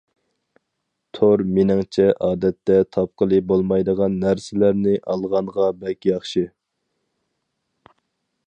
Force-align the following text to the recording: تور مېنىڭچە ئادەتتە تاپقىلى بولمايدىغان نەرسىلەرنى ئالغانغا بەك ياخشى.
تور 1.17 1.43
مېنىڭچە 1.57 2.07
ئادەتتە 2.27 2.79
تاپقىلى 2.97 3.41
بولمايدىغان 3.51 4.17
نەرسىلەرنى 4.25 4.97
ئالغانغا 5.11 5.71
بەك 5.85 6.11
ياخشى. 6.15 6.47